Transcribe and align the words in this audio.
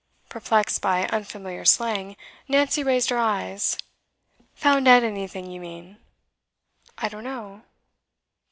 Perplexed 0.29 0.81
by 0.81 1.05
unfamiliar 1.09 1.63
slang, 1.63 2.17
Nancy 2.47 2.81
raised 2.83 3.11
her 3.11 3.19
eyes. 3.19 3.77
'Found 4.55 4.87
out 4.87 5.03
anything, 5.03 5.51
you 5.51 5.61
mean? 5.61 5.97
I 6.97 7.07
don't 7.07 7.23
know. 7.23 7.61